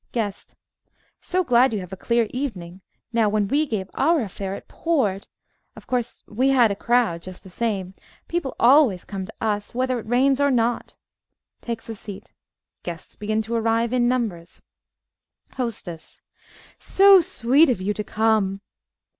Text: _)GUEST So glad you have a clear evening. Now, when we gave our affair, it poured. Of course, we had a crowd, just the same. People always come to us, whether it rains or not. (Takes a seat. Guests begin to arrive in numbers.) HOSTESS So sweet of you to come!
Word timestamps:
_)GUEST 0.13 0.55
So 1.19 1.43
glad 1.43 1.73
you 1.75 1.79
have 1.81 1.93
a 1.93 1.95
clear 1.95 2.25
evening. 2.31 2.81
Now, 3.13 3.29
when 3.29 3.47
we 3.47 3.67
gave 3.67 3.87
our 3.93 4.21
affair, 4.21 4.55
it 4.55 4.67
poured. 4.67 5.27
Of 5.75 5.85
course, 5.85 6.23
we 6.27 6.49
had 6.49 6.71
a 6.71 6.75
crowd, 6.75 7.21
just 7.21 7.43
the 7.43 7.51
same. 7.51 7.93
People 8.27 8.55
always 8.59 9.05
come 9.05 9.27
to 9.27 9.33
us, 9.39 9.75
whether 9.75 9.99
it 9.99 10.07
rains 10.07 10.41
or 10.41 10.49
not. 10.49 10.97
(Takes 11.61 11.87
a 11.87 11.93
seat. 11.93 12.33
Guests 12.81 13.15
begin 13.15 13.43
to 13.43 13.53
arrive 13.53 13.93
in 13.93 14.07
numbers.) 14.07 14.63
HOSTESS 15.53 16.19
So 16.79 17.21
sweet 17.21 17.69
of 17.69 17.79
you 17.79 17.93
to 17.93 18.03
come! 18.03 18.61